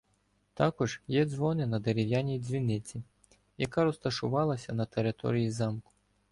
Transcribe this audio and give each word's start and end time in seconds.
Також 0.53 1.01
є 1.07 1.25
дзвони 1.25 1.65
на 1.67 1.79
дерев'яній 1.79 2.39
дзвіниці, 2.39 3.03
яка 3.57 3.83
розташувалася 3.83 4.73
на 4.73 4.85
території 4.85 5.51
замку. 5.51 5.91